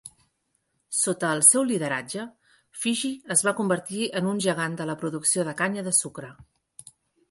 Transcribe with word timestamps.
Sota 0.99 1.29
el 1.39 1.43
seu 1.47 1.65
lideratge, 1.73 2.25
Fiji 2.87 3.13
es 3.37 3.47
va 3.51 3.55
convertir 3.63 4.11
en 4.23 4.35
un 4.35 4.45
gegant 4.49 4.83
de 4.83 4.93
la 4.93 5.01
producció 5.07 5.51
de 5.53 5.59
canya 5.65 5.91
de 5.91 5.99
sucre. 6.05 6.37